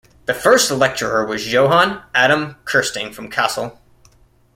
[0.25, 3.77] The first lecturer was Johann Adam Kersting from Kassel.